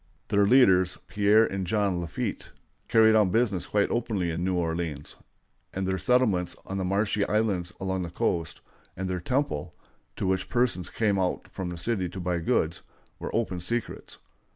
Their 0.29 0.47
leaders, 0.47 0.97
Pierre 1.05 1.45
and 1.45 1.67
John 1.67 2.01
Lafitte, 2.01 2.51
carried 2.87 3.13
on 3.13 3.29
business 3.29 3.67
quite 3.67 3.91
openly 3.91 4.31
in 4.31 4.43
New 4.43 4.55
Orleans; 4.55 5.15
and 5.75 5.87
their 5.87 5.99
settlements 5.99 6.55
on 6.65 6.79
the 6.79 6.83
marshy 6.83 7.23
islands 7.25 7.71
along 7.79 8.01
the 8.01 8.09
coast, 8.09 8.61
and 8.97 9.07
their 9.07 9.19
"temple," 9.19 9.75
to 10.15 10.25
which 10.25 10.49
persons 10.49 10.89
came 10.89 11.19
out 11.19 11.47
from 11.51 11.69
the 11.69 11.77
city 11.77 12.09
to 12.09 12.19
buy 12.19 12.39
goods, 12.39 12.81
were 13.19 13.29
open 13.35 13.59
secrets. 13.59 14.17